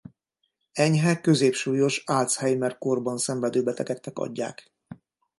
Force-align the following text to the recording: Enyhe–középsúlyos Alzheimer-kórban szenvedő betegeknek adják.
Enyhe–középsúlyos 0.71 2.03
Alzheimer-kórban 2.05 3.17
szenvedő 3.17 3.63
betegeknek 3.63 4.17
adják. 4.19 4.71